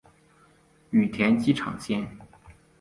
[0.89, 2.07] 羽田机场线